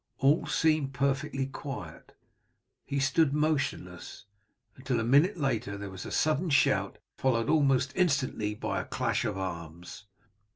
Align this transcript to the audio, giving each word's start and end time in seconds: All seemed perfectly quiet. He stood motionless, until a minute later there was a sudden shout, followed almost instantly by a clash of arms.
All 0.17 0.47
seemed 0.47 0.95
perfectly 0.95 1.45
quiet. 1.45 2.15
He 2.85 2.99
stood 2.99 3.33
motionless, 3.35 4.25
until 4.75 4.99
a 4.99 5.03
minute 5.03 5.37
later 5.37 5.77
there 5.77 5.91
was 5.91 6.07
a 6.07 6.11
sudden 6.11 6.49
shout, 6.49 6.97
followed 7.19 7.51
almost 7.51 7.93
instantly 7.95 8.55
by 8.55 8.81
a 8.81 8.85
clash 8.85 9.25
of 9.25 9.37
arms. 9.37 10.07